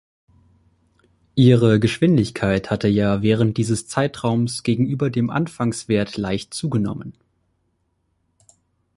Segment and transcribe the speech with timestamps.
[1.35, 7.13] Ihre Geschwindigkeit hatte ja während dieses Zeitraums gegenüber dem Anfangswert leicht zugenommen.